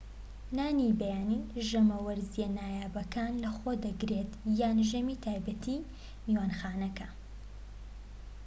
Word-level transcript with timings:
نانی 0.55 0.87
بەیانی 0.99 1.47
ژەمە 1.67 1.97
وەرزیە 2.05 2.47
نایابەکان 2.57 3.31
لەخۆ 3.43 3.71
دەگرێت 3.85 4.31
یان 4.59 4.77
ژەمی 4.89 5.21
تایبەتیی 5.23 5.85
میوانخانەکە 6.25 7.07